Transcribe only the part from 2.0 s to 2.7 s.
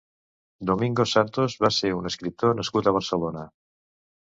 escriptor